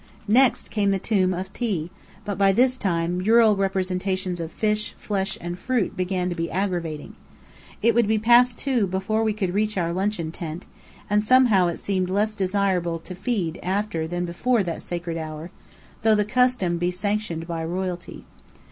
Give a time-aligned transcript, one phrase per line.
[0.27, 1.91] Next came the Tomb of Thi;
[2.25, 7.13] but by this time, mural representations of fish, flesh, and fruit began to be aggravating.
[7.83, 10.65] It would be past two before we could reach our luncheon tent;
[11.07, 15.51] and somehow it seemed less desirable to feed after than before that sacred hour,
[16.01, 18.25] though the custom be sanctioned by royalty.